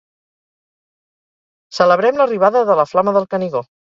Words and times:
Celebrem 1.79 2.21
l'arribada 2.21 2.65
de 2.71 2.79
la 2.81 2.87
flama 2.93 3.15
del 3.19 3.29
Canigó 3.35 3.63